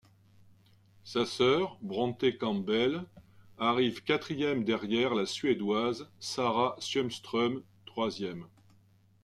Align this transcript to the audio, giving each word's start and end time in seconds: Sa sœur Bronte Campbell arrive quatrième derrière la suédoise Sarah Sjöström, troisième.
Sa 1.03 1.27
sœur 1.27 1.77
Bronte 1.83 2.35
Campbell 2.39 3.05
arrive 3.59 4.01
quatrième 4.03 4.63
derrière 4.63 5.13
la 5.13 5.27
suédoise 5.27 6.09
Sarah 6.19 6.75
Sjöström, 6.79 7.61
troisième. 7.85 8.47